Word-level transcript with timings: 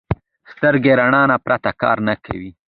سترګې 0.51 0.93
د 0.95 0.97
رڼا 0.99 1.21
نه 1.29 1.37
پرته 1.45 1.71
کار 1.81 1.97
نه 2.07 2.13
کوي 2.25 2.51